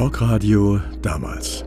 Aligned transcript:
Talkradio 0.00 0.80
damals. 1.02 1.62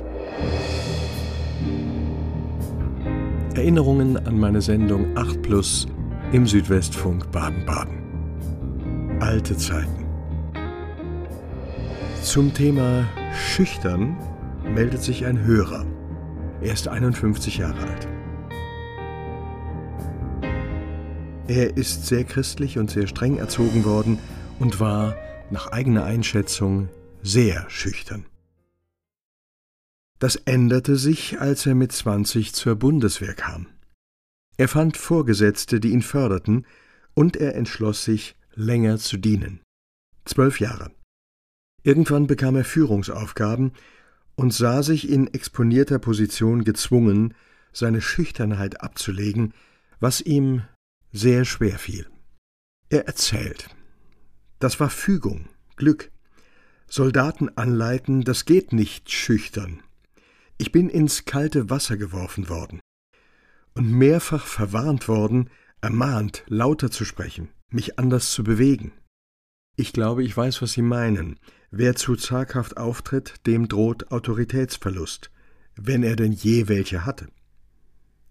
Erinnerungen 3.54 4.18
an 4.26 4.40
meine 4.40 4.60
Sendung 4.60 5.16
8 5.16 5.44
Plus 5.44 5.86
im 6.32 6.48
Südwestfunk 6.48 7.32
Baden-Baden. 7.32 9.20
Alte 9.20 9.56
Zeiten. 9.56 10.08
Zum 12.24 12.52
Thema 12.56 13.06
Schüchtern 13.36 14.18
meldet 14.64 15.04
sich 15.04 15.28
ein 15.28 15.38
Hörer. 15.38 15.86
Er 16.62 16.74
ist 16.74 16.88
51 16.88 17.60
Jahre 17.60 17.82
alt. 17.82 18.08
Er 21.48 21.78
ist 21.78 22.08
sehr 22.08 22.24
christlich 22.24 22.80
und 22.80 22.90
sehr 22.90 23.06
streng 23.06 23.38
erzogen 23.38 23.86
worden 23.86 24.18
und 24.58 24.80
war, 24.80 25.14
nach 25.52 25.72
eigener 25.72 26.06
Einschätzung, 26.06 26.90
sehr 27.24 27.70
schüchtern. 27.70 28.26
Das 30.20 30.36
änderte 30.36 30.98
sich, 30.98 31.40
als 31.40 31.66
er 31.66 31.74
mit 31.74 31.92
20 31.92 32.54
zur 32.54 32.76
Bundeswehr 32.76 33.34
kam. 33.34 33.68
Er 34.58 34.68
fand 34.68 34.98
Vorgesetzte, 34.98 35.80
die 35.80 35.92
ihn 35.92 36.02
förderten, 36.02 36.68
und 37.16 37.38
er 37.38 37.56
entschloss 37.56 38.04
sich, 38.04 38.36
länger 38.54 38.98
zu 38.98 39.18
dienen. 39.18 39.62
Zwölf 40.26 40.60
Jahre. 40.60 40.92
Irgendwann 41.84 42.28
bekam 42.28 42.56
er 42.56 42.66
Führungsaufgaben 42.66 43.72
und 44.36 44.54
sah 44.54 44.84
sich 44.84 45.10
in 45.10 45.28
exponierter 45.34 46.00
Position 46.00 46.64
gezwungen, 46.64 47.34
seine 47.72 48.02
Schüchternheit 48.02 48.82
abzulegen, 48.82 49.54
was 50.00 50.22
ihm 50.22 50.64
sehr 51.12 51.46
schwer 51.46 51.80
fiel. 51.80 52.08
Er 52.90 53.08
erzählt. 53.08 53.70
Das 54.60 54.80
war 54.80 54.90
Fügung, 54.90 55.50
Glück. 55.76 56.13
Soldaten 56.88 57.50
anleiten, 57.58 58.24
das 58.24 58.46
geht 58.46 58.74
nicht 58.74 59.12
schüchtern. 59.12 59.82
Ich 60.58 60.72
bin 60.72 60.90
ins 60.90 61.26
kalte 61.26 61.70
Wasser 61.70 61.98
geworfen 61.98 62.50
worden 62.50 62.80
und 63.74 63.92
mehrfach 63.92 64.46
verwarnt 64.46 65.08
worden, 65.08 65.50
ermahnt, 65.82 66.44
lauter 66.48 66.92
zu 66.92 67.06
sprechen, 67.06 67.50
mich 67.70 68.00
anders 68.00 68.32
zu 68.32 68.44
bewegen. 68.44 68.92
Ich 69.76 69.92
glaube, 69.92 70.24
ich 70.24 70.36
weiß, 70.36 70.62
was 70.62 70.74
Sie 70.74 70.84
meinen. 70.84 71.40
Wer 71.72 71.96
zu 71.96 72.16
zaghaft 72.16 72.78
auftritt, 72.78 73.48
dem 73.48 73.68
droht 73.68 74.12
Autoritätsverlust, 74.12 75.32
wenn 75.76 76.04
er 76.04 76.16
denn 76.16 76.32
je 76.32 76.68
welche 76.68 77.06
hatte. 77.06 77.28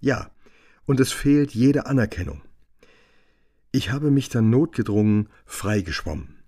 Ja, 0.01 0.31
und 0.85 1.01
es 1.01 1.13
fehlt 1.13 1.53
jede 1.53 1.87
Anerkennung. 1.87 2.43
Ich 3.73 3.91
habe 3.91 4.11
mich 4.11 4.29
dann 4.29 4.51
notgedrungen 4.51 5.29
freigeschwommen. 5.45 6.42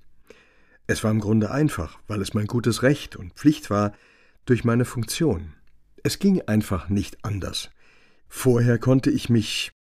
Es 0.87 1.03
war 1.03 1.11
im 1.11 1.21
Grunde 1.21 1.51
einfach, 1.51 1.99
weil 2.07 2.21
es 2.21 2.35
mein 2.35 2.47
gutes 2.47 2.83
Recht 2.83 3.17
und 3.17 3.33
Pflicht 3.35 3.71
war, 3.71 3.93
durch 4.45 4.65
meine 4.65 4.85
Funktion. 4.85 5.55
Es 6.03 6.19
ging 6.19 6.43
einfach 6.43 6.91
nicht 6.91 7.25
anders. 7.25 7.71
Vorher 8.29 8.79
konnte 8.79 9.11
ich 9.11 9.31
mich 9.31 9.73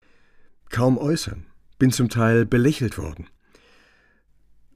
kaum 0.69 0.97
äußern, 0.97 1.45
bin 1.77 1.91
zum 1.91 2.09
Teil 2.09 2.45
belächelt 2.45 2.97
worden. 2.97 3.27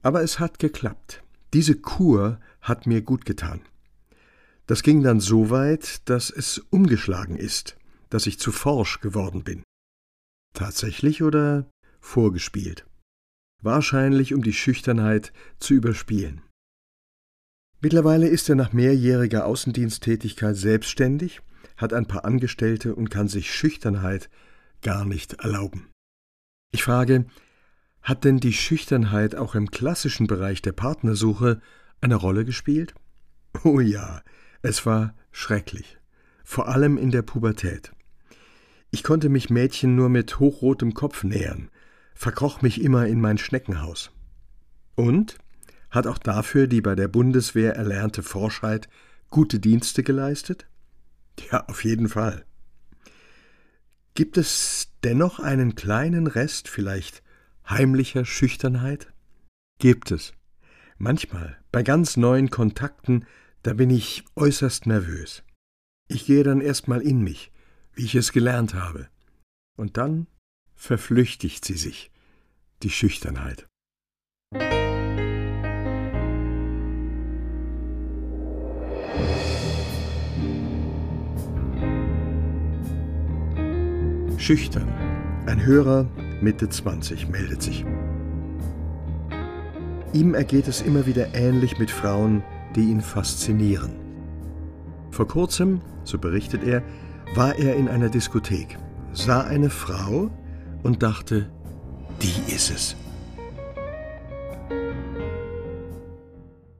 Aber 0.02 0.22
es 0.22 0.38
hat 0.38 0.58
geklappt. 0.58 1.22
Diese 1.54 1.74
Kur 1.74 2.38
hat 2.60 2.86
mir 2.86 3.00
gut 3.00 3.24
getan. 3.24 3.62
Das 4.66 4.82
ging 4.82 5.02
dann 5.02 5.20
so 5.20 5.48
weit, 5.48 6.08
dass 6.10 6.28
es 6.28 6.58
umgeschlagen 6.70 7.36
ist, 7.36 7.78
dass 8.10 8.26
ich 8.26 8.38
zu 8.38 8.52
forsch 8.52 9.00
geworden 9.00 9.42
bin. 9.42 9.62
Tatsächlich 10.52 11.22
oder 11.22 11.70
vorgespielt. 12.00 12.87
Wahrscheinlich 13.62 14.34
um 14.34 14.42
die 14.42 14.52
Schüchternheit 14.52 15.32
zu 15.58 15.74
überspielen. 15.74 16.42
Mittlerweile 17.80 18.28
ist 18.28 18.48
er 18.48 18.54
nach 18.54 18.72
mehrjähriger 18.72 19.46
Außendiensttätigkeit 19.46 20.56
selbstständig, 20.56 21.40
hat 21.76 21.92
ein 21.92 22.06
paar 22.06 22.24
Angestellte 22.24 22.94
und 22.94 23.10
kann 23.10 23.28
sich 23.28 23.54
Schüchternheit 23.54 24.30
gar 24.82 25.04
nicht 25.04 25.34
erlauben. 25.34 25.88
Ich 26.72 26.82
frage, 26.82 27.26
hat 28.02 28.24
denn 28.24 28.38
die 28.38 28.52
Schüchternheit 28.52 29.34
auch 29.34 29.54
im 29.54 29.70
klassischen 29.70 30.26
Bereich 30.26 30.62
der 30.62 30.72
Partnersuche 30.72 31.60
eine 32.00 32.14
Rolle 32.14 32.44
gespielt? 32.44 32.94
Oh 33.64 33.80
ja, 33.80 34.22
es 34.62 34.86
war 34.86 35.14
schrecklich, 35.30 35.98
vor 36.44 36.68
allem 36.68 36.96
in 36.96 37.10
der 37.10 37.22
Pubertät. 37.22 37.92
Ich 38.90 39.02
konnte 39.02 39.28
mich 39.28 39.50
Mädchen 39.50 39.94
nur 39.94 40.08
mit 40.08 40.38
hochrotem 40.38 40.94
Kopf 40.94 41.24
nähern, 41.24 41.70
verkroch 42.18 42.62
mich 42.62 42.82
immer 42.82 43.06
in 43.06 43.20
mein 43.20 43.38
Schneckenhaus. 43.38 44.10
Und 44.96 45.38
hat 45.88 46.08
auch 46.08 46.18
dafür 46.18 46.66
die 46.66 46.80
bei 46.80 46.96
der 46.96 47.06
Bundeswehr 47.06 47.76
erlernte 47.76 48.24
Forschheit 48.24 48.88
gute 49.30 49.60
Dienste 49.60 50.02
geleistet? 50.02 50.66
Ja, 51.50 51.64
auf 51.68 51.84
jeden 51.84 52.08
Fall. 52.08 52.44
Gibt 54.14 54.36
es 54.36 54.90
dennoch 55.04 55.38
einen 55.38 55.76
kleinen 55.76 56.26
Rest 56.26 56.68
vielleicht 56.68 57.22
heimlicher 57.68 58.24
Schüchternheit? 58.24 59.12
Gibt 59.78 60.10
es. 60.10 60.32
Manchmal, 60.96 61.56
bei 61.70 61.84
ganz 61.84 62.16
neuen 62.16 62.50
Kontakten, 62.50 63.26
da 63.62 63.74
bin 63.74 63.90
ich 63.90 64.24
äußerst 64.34 64.86
nervös. 64.86 65.44
Ich 66.08 66.26
gehe 66.26 66.42
dann 66.42 66.60
erst 66.60 66.88
mal 66.88 67.00
in 67.00 67.22
mich, 67.22 67.52
wie 67.94 68.06
ich 68.06 68.16
es 68.16 68.32
gelernt 68.32 68.74
habe. 68.74 69.08
Und 69.76 69.96
dann 69.96 70.26
verflüchtigt 70.78 71.64
sie 71.64 71.74
sich, 71.74 72.10
die 72.82 72.88
Schüchternheit. 72.88 73.66
Schüchtern. 84.38 84.88
Ein 85.46 85.66
Hörer 85.66 86.08
Mitte 86.40 86.68
20 86.68 87.28
meldet 87.28 87.60
sich. 87.60 87.84
Ihm 90.12 90.34
ergeht 90.34 90.68
es 90.68 90.80
immer 90.80 91.04
wieder 91.06 91.34
ähnlich 91.34 91.78
mit 91.78 91.90
Frauen, 91.90 92.42
die 92.76 92.88
ihn 92.88 93.00
faszinieren. 93.00 93.96
Vor 95.10 95.26
kurzem, 95.26 95.80
so 96.04 96.18
berichtet 96.18 96.62
er, 96.62 96.82
war 97.34 97.56
er 97.56 97.74
in 97.74 97.88
einer 97.88 98.08
Diskothek, 98.08 98.78
sah 99.12 99.42
eine 99.42 99.68
Frau, 99.68 100.30
und 100.82 101.02
dachte, 101.02 101.50
die 102.22 102.52
ist 102.52 102.70
es. 102.70 102.96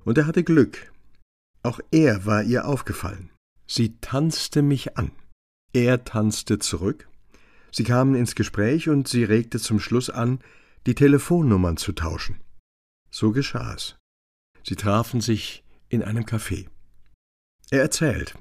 Und 0.04 0.16
er 0.18 0.26
hatte 0.26 0.42
Glück. 0.42 0.92
Auch 1.62 1.80
er 1.90 2.24
war 2.24 2.42
ihr 2.42 2.66
aufgefallen. 2.66 3.30
Sie 3.66 3.98
tanzte 4.00 4.62
mich 4.62 4.96
an. 4.96 5.12
Er 5.72 6.04
tanzte 6.04 6.58
zurück. 6.58 7.08
Sie 7.70 7.84
kamen 7.84 8.14
ins 8.14 8.34
Gespräch 8.34 8.88
und 8.88 9.06
sie 9.06 9.24
regte 9.24 9.58
zum 9.58 9.78
Schluss 9.78 10.08
an, 10.08 10.40
die 10.86 10.94
Telefonnummern 10.94 11.76
zu 11.76 11.92
tauschen. 11.92 12.40
So 13.10 13.32
geschah 13.32 13.74
es. 13.74 13.96
Sie 14.64 14.76
trafen 14.76 15.20
sich 15.20 15.64
in 15.88 16.02
einem 16.02 16.24
Café. 16.24 16.68
Er 17.70 17.82
erzählt. 17.82 18.34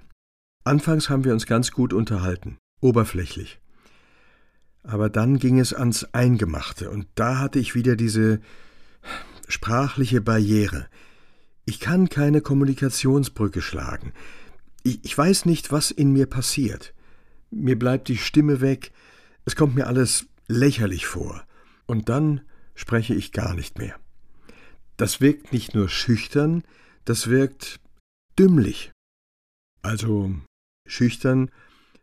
Anfangs 0.64 1.10
haben 1.10 1.26
wir 1.26 1.34
uns 1.34 1.46
ganz 1.46 1.72
gut 1.72 1.94
unterhalten, 1.94 2.58
oberflächlich. 2.82 3.60
Aber 4.88 5.10
dann 5.10 5.38
ging 5.38 5.60
es 5.60 5.74
ans 5.74 6.06
Eingemachte, 6.14 6.90
und 6.90 7.08
da 7.16 7.40
hatte 7.40 7.60
ich 7.60 7.76
wieder 7.76 7.98
diese 7.98 8.40
sprachliche 9.50 10.22
Barriere. 10.22 10.88
Ich 11.66 11.82
kann 11.82 12.08
keine 12.08 12.40
Kommunikationsbrücke 12.40 13.62
schlagen. 13.62 14.14
Ich, 14.84 15.04
ich 15.04 15.18
weiß 15.18 15.44
nicht, 15.44 15.74
was 15.74 15.92
in 15.92 16.14
mir 16.14 16.26
passiert. 16.26 16.94
Mir 17.52 17.78
bleibt 17.78 18.08
die 18.08 18.16
Stimme 18.16 18.62
weg, 18.62 18.94
es 19.44 19.58
kommt 19.58 19.76
mir 19.76 19.88
alles 19.88 20.28
lächerlich 20.48 21.06
vor. 21.06 21.44
Und 21.86 22.08
dann 22.08 22.40
spreche 22.74 23.14
ich 23.14 23.34
gar 23.34 23.56
nicht 23.56 23.78
mehr. 23.78 24.00
Das 24.96 25.20
wirkt 25.20 25.52
nicht 25.52 25.76
nur 25.76 25.90
schüchtern, 25.90 26.64
das 27.04 27.28
wirkt 27.28 27.82
dümmlich. 28.40 28.94
Also 29.82 30.34
schüchtern 30.88 31.52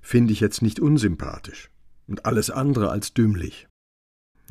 finde 0.03 0.35
ich 0.35 0.41
jetzt 0.41 0.61
nicht 0.61 0.81
unsympathisch 0.81 1.71
und 2.07 2.27
alles 2.27 2.51
andere 2.51 2.91
als 2.91 3.15
dümmlich. 3.15 3.69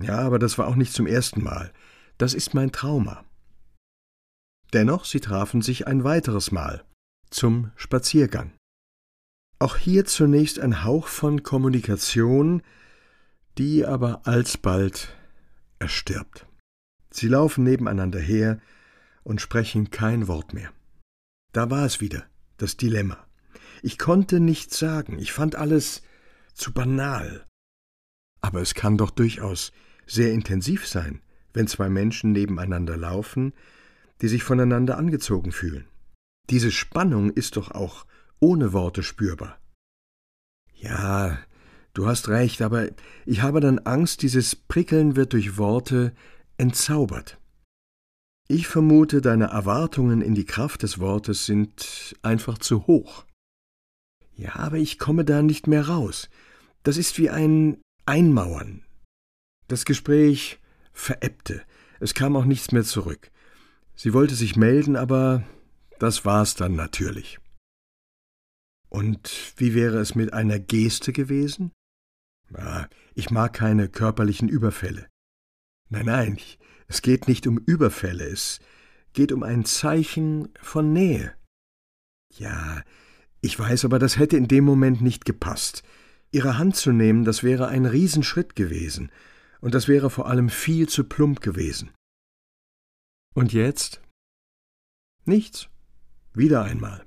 Ja, 0.01 0.19
aber 0.19 0.39
das 0.39 0.57
war 0.57 0.67
auch 0.67 0.75
nicht 0.75 0.93
zum 0.93 1.07
ersten 1.07 1.43
Mal. 1.43 1.71
Das 2.17 2.33
ist 2.33 2.53
mein 2.53 2.71
Trauma. 2.71 3.23
Dennoch, 4.73 5.05
sie 5.05 5.19
trafen 5.19 5.61
sich 5.61 5.87
ein 5.87 6.03
weiteres 6.03 6.51
Mal 6.51 6.83
zum 7.29 7.71
Spaziergang. 7.75 8.53
Auch 9.59 9.77
hier 9.77 10.05
zunächst 10.05 10.59
ein 10.59 10.83
Hauch 10.83 11.07
von 11.07 11.43
Kommunikation, 11.43 12.63
die 13.57 13.85
aber 13.85 14.21
alsbald 14.25 15.15
erstirbt. 15.79 16.47
Sie 17.11 17.27
laufen 17.27 17.63
nebeneinander 17.63 18.19
her 18.19 18.59
und 19.23 19.41
sprechen 19.41 19.91
kein 19.91 20.27
Wort 20.27 20.53
mehr. 20.53 20.71
Da 21.51 21.69
war 21.69 21.85
es 21.85 22.01
wieder, 22.01 22.25
das 22.57 22.77
Dilemma. 22.77 23.17
Ich 23.83 23.99
konnte 23.99 24.39
nichts 24.39 24.79
sagen, 24.79 25.19
ich 25.19 25.31
fand 25.31 25.55
alles 25.55 26.01
zu 26.53 26.73
banal. 26.73 27.45
Aber 28.41 28.61
es 28.61 28.73
kann 28.73 28.97
doch 28.97 29.09
durchaus 29.09 29.71
sehr 30.05 30.33
intensiv 30.33 30.87
sein, 30.87 31.21
wenn 31.53 31.67
zwei 31.67 31.89
Menschen 31.89 32.31
nebeneinander 32.31 32.97
laufen, 32.97 33.53
die 34.21 34.27
sich 34.27 34.43
voneinander 34.43 34.97
angezogen 34.97 35.51
fühlen. 35.51 35.87
Diese 36.49 36.71
Spannung 36.71 37.31
ist 37.31 37.55
doch 37.55 37.71
auch 37.71 38.05
ohne 38.39 38.73
Worte 38.73 39.03
spürbar. 39.03 39.59
Ja, 40.75 41.39
du 41.93 42.07
hast 42.07 42.27
recht, 42.27 42.61
aber 42.61 42.89
ich 43.25 43.41
habe 43.41 43.61
dann 43.61 43.79
Angst, 43.79 44.21
dieses 44.21 44.55
Prickeln 44.55 45.15
wird 45.15 45.33
durch 45.33 45.57
Worte 45.57 46.13
entzaubert. 46.57 47.39
Ich 48.49 48.67
vermute, 48.67 49.21
deine 49.21 49.45
Erwartungen 49.45 50.21
in 50.21 50.35
die 50.35 50.45
Kraft 50.45 50.83
des 50.83 50.99
Wortes 50.99 51.45
sind 51.45 52.15
einfach 52.21 52.57
zu 52.57 52.85
hoch. 52.87 53.25
Ja, 54.35 54.55
aber 54.55 54.77
ich 54.77 54.99
komme 54.99 55.25
da 55.25 55.41
nicht 55.41 55.67
mehr 55.67 55.87
raus. 55.87 56.29
Das 56.83 56.97
ist 56.97 57.17
wie 57.17 57.29
ein 57.29 57.81
Einmauern. 58.05 58.83
Das 59.67 59.85
Gespräch 59.85 60.59
verebbte. 60.91 61.61
Es 61.99 62.13
kam 62.13 62.35
auch 62.35 62.45
nichts 62.45 62.71
mehr 62.71 62.83
zurück. 62.83 63.31
Sie 63.95 64.13
wollte 64.13 64.35
sich 64.35 64.55
melden, 64.55 64.95
aber 64.95 65.43
das 65.99 66.25
war's 66.25 66.55
dann 66.55 66.75
natürlich. 66.75 67.39
Und 68.89 69.53
wie 69.57 69.73
wäre 69.73 69.99
es 69.99 70.15
mit 70.15 70.33
einer 70.33 70.59
Geste 70.59 71.13
gewesen? 71.13 71.71
Ah, 72.53 72.87
ich 73.15 73.31
mag 73.31 73.53
keine 73.53 73.89
körperlichen 73.89 74.49
Überfälle. 74.49 75.07
Nein, 75.89 76.05
nein, 76.05 76.39
es 76.87 77.01
geht 77.01 77.27
nicht 77.27 77.47
um 77.47 77.57
Überfälle, 77.57 78.25
es 78.25 78.59
geht 79.13 79.31
um 79.31 79.43
ein 79.43 79.65
Zeichen 79.65 80.49
von 80.61 80.93
Nähe. 80.93 81.33
Ja, 82.35 82.83
ich 83.43 83.59
weiß, 83.59 83.83
aber 83.83 83.99
das 83.99 84.17
hätte 84.17 84.37
in 84.37 84.47
dem 84.47 84.63
Moment 84.63 85.01
nicht 85.01 85.25
gepasst. 85.25 85.83
Ihre 86.31 86.57
Hand 86.57 86.77
zu 86.77 86.93
nehmen, 86.93 87.25
das 87.25 87.43
wäre 87.43 87.67
ein 87.67 87.85
Riesenschritt 87.85 88.55
gewesen, 88.55 89.11
und 89.59 89.75
das 89.75 89.89
wäre 89.89 90.09
vor 90.09 90.27
allem 90.27 90.47
viel 90.47 90.87
zu 90.87 91.03
plump 91.03 91.41
gewesen. 91.41 91.91
Und 93.35 93.51
jetzt? 93.51 94.01
Nichts. 95.25 95.67
Wieder 96.33 96.63
einmal. 96.63 97.05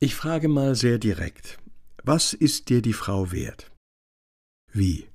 Ich 0.00 0.14
frage 0.14 0.48
mal 0.48 0.74
sehr 0.74 0.98
direkt. 0.98 1.58
Was 2.02 2.32
ist 2.32 2.70
dir 2.70 2.80
die 2.80 2.94
Frau 2.94 3.32
wert? 3.32 3.70
Wie? 4.72 5.08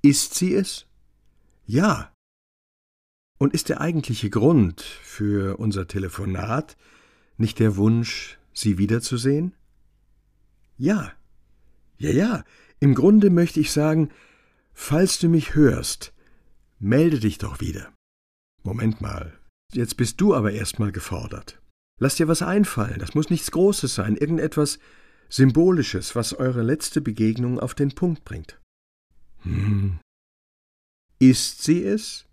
Ist 0.00 0.34
sie 0.34 0.54
es? 0.54 0.86
Ja. 1.66 2.14
Und 3.38 3.52
ist 3.52 3.68
der 3.68 3.82
eigentliche 3.82 4.30
Grund 4.30 4.80
für 4.80 5.58
unser 5.58 5.86
Telefonat 5.86 6.78
nicht 7.36 7.58
der 7.58 7.76
Wunsch, 7.76 8.38
sie 8.54 8.78
wiederzusehen? 8.78 9.54
Ja. 10.78 11.12
Ja, 11.98 12.10
ja. 12.10 12.44
Im 12.80 12.94
Grunde 12.94 13.30
möchte 13.30 13.60
ich 13.60 13.72
sagen, 13.72 14.10
falls 14.72 15.18
du 15.18 15.28
mich 15.28 15.54
hörst, 15.54 16.12
melde 16.78 17.20
dich 17.20 17.38
doch 17.38 17.60
wieder. 17.60 17.92
Moment 18.62 19.00
mal. 19.00 19.38
Jetzt 19.72 19.96
bist 19.96 20.20
du 20.20 20.34
aber 20.34 20.52
erst 20.52 20.78
mal 20.78 20.92
gefordert. 20.92 21.60
Lass 21.98 22.16
dir 22.16 22.28
was 22.28 22.42
einfallen, 22.42 22.98
das 22.98 23.14
muss 23.14 23.30
nichts 23.30 23.50
Großes 23.50 23.94
sein, 23.94 24.16
irgendetwas 24.16 24.78
Symbolisches, 25.28 26.14
was 26.14 26.34
eure 26.34 26.62
letzte 26.62 27.00
Begegnung 27.00 27.58
auf 27.58 27.74
den 27.74 27.94
Punkt 27.94 28.24
bringt. 28.24 28.60
Hm. 29.42 29.98
Ist 31.18 31.62
sie 31.62 31.82
es? 31.82 32.26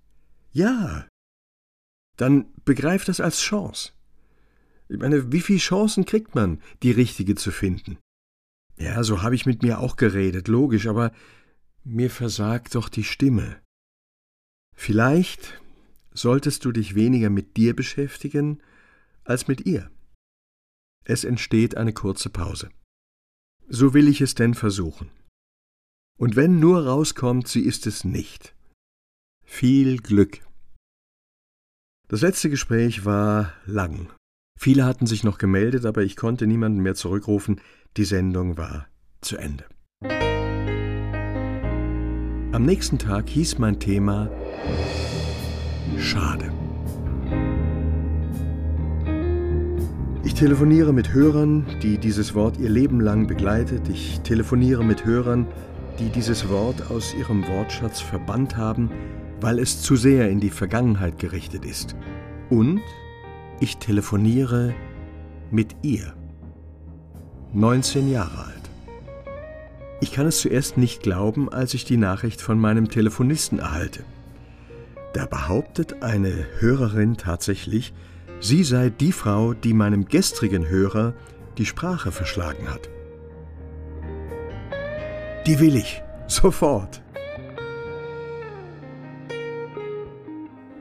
Ja. 0.52 1.08
Dann 2.18 2.54
begreif 2.66 3.06
das 3.06 3.20
als 3.20 3.40
Chance. 3.40 3.94
Ich 4.92 5.00
meine, 5.00 5.32
wie 5.32 5.40
viele 5.40 5.60
Chancen 5.60 6.06
kriegt 6.06 6.36
man, 6.36 6.62
die 6.84 6.92
richtige 6.92 7.36
zu 7.36 7.52
finden? 7.52 7.98
Ja, 8.78 9.06
so 9.06 9.22
habe 9.22 9.36
ich 9.36 9.46
mit 9.46 9.64
mir 9.64 9.80
auch 9.80 9.96
geredet, 9.96 10.50
logisch, 10.50 10.86
aber 10.86 11.14
mir 11.86 12.10
versagt 12.10 12.76
doch 12.76 12.90
die 12.90 13.06
Stimme. 13.06 13.62
Vielleicht 14.76 15.62
solltest 16.14 16.66
du 16.66 16.74
dich 16.74 16.94
weniger 16.94 17.30
mit 17.30 17.56
dir 17.56 17.74
beschäftigen 17.74 18.62
als 19.24 19.48
mit 19.48 19.66
ihr. 19.66 19.90
Es 21.06 21.24
entsteht 21.24 21.78
eine 21.78 21.94
kurze 21.94 22.30
Pause. 22.30 22.70
So 23.70 23.94
will 23.94 24.10
ich 24.10 24.20
es 24.20 24.36
denn 24.36 24.56
versuchen. 24.56 25.10
Und 26.20 26.36
wenn 26.36 26.60
nur 26.60 26.86
rauskommt, 26.86 27.48
sie 27.48 27.62
ist 27.62 27.88
es 27.88 28.04
nicht. 28.04 28.54
Viel 29.46 30.00
Glück. 30.02 30.42
Das 32.10 32.22
letzte 32.22 32.50
Gespräch 32.50 33.06
war 33.06 33.54
lang. 33.66 34.14
Viele 34.64 34.86
hatten 34.86 35.08
sich 35.08 35.24
noch 35.24 35.40
gemeldet, 35.40 35.88
aber 35.88 36.04
ich 36.04 36.16
konnte 36.16 36.46
niemanden 36.46 36.82
mehr 36.82 36.94
zurückrufen. 36.94 37.60
Die 37.98 38.04
Sendung 38.04 38.58
war 38.58 38.86
zu 39.20 39.38
Ende. 39.38 39.66
Am 42.52 42.64
nächsten 42.64 43.00
Tag 43.00 43.28
hieß 43.28 43.58
mein 43.58 43.80
Thema 43.80 44.30
Schade. 45.98 46.54
Ich 50.24 50.36
telefoniere 50.36 50.94
mit 50.94 51.12
Hörern, 51.12 51.66
die 51.82 51.98
dieses 51.98 52.36
Wort 52.36 52.60
ihr 52.60 52.70
Leben 52.70 53.02
lang 53.02 53.26
begleitet. 53.26 53.90
Ich 53.90 54.20
telefoniere 54.20 54.86
mit 54.86 55.06
Hörern, 55.06 55.48
die 55.98 56.10
dieses 56.10 56.50
Wort 56.50 56.92
aus 56.92 57.16
ihrem 57.16 57.48
Wortschatz 57.48 58.00
verbannt 58.00 58.58
haben, 58.58 58.92
weil 59.40 59.58
es 59.58 59.82
zu 59.82 59.96
sehr 59.96 60.30
in 60.30 60.40
die 60.40 60.52
Vergangenheit 60.52 61.18
gerichtet 61.18 61.66
ist. 61.66 61.96
Und 62.52 62.80
ich 63.62 63.78
telefoniere 63.78 64.74
mit 65.52 65.76
ihr. 65.84 66.14
19 67.54 68.10
Jahre 68.10 68.46
alt. 68.46 68.70
Ich 70.02 70.12
kann 70.12 70.26
es 70.26 70.42
zuerst 70.42 70.78
nicht 70.78 71.04
glauben, 71.04 71.48
als 71.48 71.76
ich 71.76 71.86
die 71.86 71.98
Nachricht 71.98 72.42
von 72.42 72.60
meinem 72.60 72.90
Telefonisten 72.90 73.60
erhalte. 73.60 74.04
Da 75.14 75.28
behauptet 75.28 76.02
eine 76.02 76.48
Hörerin 76.60 77.18
tatsächlich, 77.18 77.94
sie 78.40 78.64
sei 78.64 78.90
die 78.90 79.12
Frau, 79.12 79.54
die 79.54 79.74
meinem 79.74 80.06
gestrigen 80.06 80.68
Hörer 80.68 81.14
die 81.60 81.68
Sprache 81.68 82.12
verschlagen 82.12 82.68
hat. 82.68 82.90
Die 85.46 85.60
will 85.60 85.76
ich, 85.76 86.02
sofort. 86.28 87.04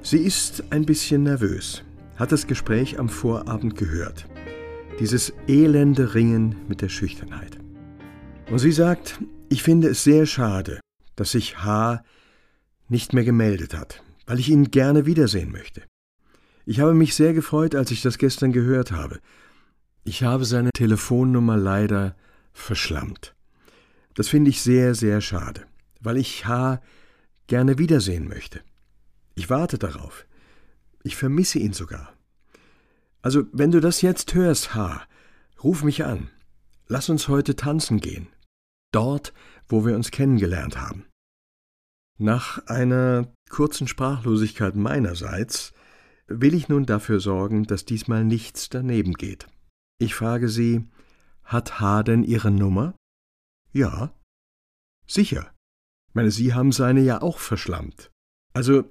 Sie 0.02 0.18
ist 0.18 0.64
ein 0.70 0.86
bisschen 0.86 1.24
nervös, 1.24 1.84
hat 2.20 2.32
das 2.32 2.46
Gespräch 2.46 2.98
am 2.98 3.08
Vorabend 3.08 3.76
gehört. 3.76 4.26
Dieses 5.00 5.32
elende 5.48 6.14
Ringen 6.14 6.54
mit 6.68 6.82
der 6.82 6.90
Schüchternheit. 6.90 7.56
Und 8.50 8.58
sie 8.58 8.72
sagt, 8.72 9.20
ich 9.48 9.62
finde 9.62 9.88
es 9.88 10.04
sehr 10.04 10.26
schade, 10.26 10.80
dass 11.16 11.30
sich 11.30 11.64
H. 11.64 12.04
nicht 12.88 13.14
mehr 13.14 13.24
gemeldet 13.24 13.72
hat, 13.72 14.02
weil 14.26 14.38
ich 14.38 14.50
ihn 14.50 14.70
gerne 14.70 15.06
wiedersehen 15.06 15.50
möchte. 15.50 15.82
Ich 16.66 16.80
habe 16.80 16.92
mich 16.92 17.14
sehr 17.14 17.32
gefreut, 17.32 17.74
als 17.74 17.90
ich 17.90 18.02
das 18.02 18.18
gestern 18.18 18.52
gehört 18.52 18.92
habe. 18.92 19.20
Ich 20.04 20.22
habe 20.22 20.44
seine 20.44 20.70
Telefonnummer 20.74 21.56
leider 21.56 22.16
verschlammt. 22.52 23.34
Das 24.12 24.28
finde 24.28 24.50
ich 24.50 24.60
sehr, 24.60 24.94
sehr 24.94 25.22
schade, 25.22 25.62
weil 26.02 26.18
ich 26.18 26.46
H. 26.46 26.82
gerne 27.46 27.78
wiedersehen 27.78 28.28
möchte. 28.28 28.60
Ich 29.36 29.48
warte 29.48 29.78
darauf. 29.78 30.26
Ich 31.02 31.16
vermisse 31.16 31.58
ihn 31.58 31.72
sogar. 31.72 32.12
Also, 33.22 33.44
wenn 33.52 33.70
du 33.70 33.80
das 33.80 34.02
jetzt 34.02 34.34
hörst, 34.34 34.74
H., 34.74 35.02
ruf 35.62 35.82
mich 35.82 36.04
an. 36.04 36.30
Lass 36.86 37.08
uns 37.08 37.28
heute 37.28 37.56
tanzen 37.56 38.00
gehen. 38.00 38.28
Dort, 38.92 39.32
wo 39.68 39.84
wir 39.84 39.94
uns 39.94 40.10
kennengelernt 40.10 40.80
haben. 40.80 41.06
Nach 42.18 42.66
einer 42.66 43.32
kurzen 43.48 43.88
Sprachlosigkeit 43.88 44.74
meinerseits 44.74 45.72
will 46.26 46.54
ich 46.54 46.68
nun 46.68 46.86
dafür 46.86 47.20
sorgen, 47.20 47.64
dass 47.64 47.84
diesmal 47.84 48.24
nichts 48.24 48.68
daneben 48.68 49.14
geht. 49.14 49.48
Ich 49.98 50.14
frage 50.14 50.48
Sie, 50.48 50.88
hat 51.44 51.80
H. 51.80 52.02
denn 52.02 52.24
Ihre 52.24 52.50
Nummer? 52.50 52.94
Ja. 53.72 54.12
Sicher. 55.06 55.52
Ich 56.08 56.14
meine, 56.14 56.30
Sie 56.30 56.54
haben 56.54 56.72
seine 56.72 57.00
ja 57.00 57.22
auch 57.22 57.38
verschlammt. 57.38 58.10
Also, 58.52 58.84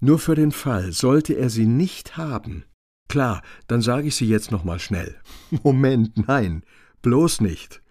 nur 0.00 0.18
für 0.18 0.34
den 0.34 0.52
Fall, 0.52 0.92
sollte 0.92 1.34
er 1.34 1.50
sie 1.50 1.66
nicht 1.66 2.16
haben. 2.16 2.64
Klar, 3.08 3.42
dann 3.66 3.82
sage 3.82 4.08
ich 4.08 4.16
sie 4.16 4.28
jetzt 4.28 4.50
noch 4.50 4.64
mal 4.64 4.78
schnell. 4.78 5.16
Moment, 5.62 6.28
nein, 6.28 6.62
bloß 7.02 7.40
nicht. 7.40 7.82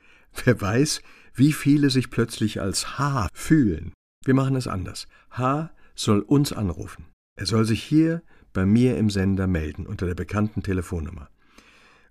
Wer 0.43 0.59
weiß, 0.59 1.01
wie 1.33 1.53
viele 1.53 1.89
sich 1.89 2.09
plötzlich 2.09 2.61
als 2.61 2.97
H 2.97 3.27
fühlen. 3.33 3.93
Wir 4.25 4.33
machen 4.33 4.55
es 4.55 4.67
anders. 4.67 5.07
H 5.31 5.71
soll 5.95 6.21
uns 6.21 6.53
anrufen. 6.53 7.05
Er 7.35 7.45
soll 7.45 7.65
sich 7.65 7.83
hier 7.83 8.21
bei 8.53 8.65
mir 8.65 8.97
im 8.97 9.09
Sender 9.09 9.47
melden 9.47 9.85
unter 9.85 10.05
der 10.05 10.15
bekannten 10.15 10.63
Telefonnummer. 10.63 11.29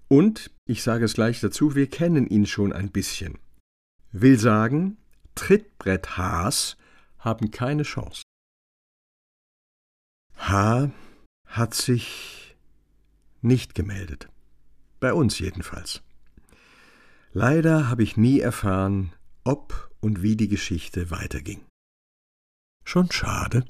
Und, 0.08 0.50
ich 0.64 0.82
sage 0.82 1.04
es 1.04 1.14
gleich 1.14 1.40
dazu, 1.40 1.74
wir 1.74 1.88
kennen 1.88 2.26
ihn 2.26 2.46
schon 2.46 2.72
ein 2.72 2.90
bisschen. 2.90 3.38
Will 4.12 4.38
sagen, 4.38 4.96
Trittbrett 5.34 6.16
Haas 6.16 6.76
haben 7.18 7.50
keine 7.50 7.82
Chance. 7.82 8.22
H 10.48 10.90
hat 11.46 11.74
sich 11.74 12.56
nicht 13.42 13.74
gemeldet. 13.74 14.30
Bei 14.98 15.12
uns 15.12 15.38
jedenfalls. 15.38 16.02
Leider 17.32 17.90
habe 17.90 18.02
ich 18.02 18.16
nie 18.16 18.40
erfahren, 18.40 19.12
ob 19.44 19.90
und 20.00 20.22
wie 20.22 20.36
die 20.36 20.48
Geschichte 20.48 21.10
weiterging. 21.10 21.66
Schon 22.84 23.10
schade. 23.10 23.66